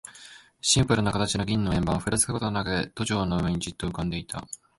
[0.61, 4.47] シンプルな形の銀の円盤、ふらつくこともなく、都庁の上にじっと浮んでいた。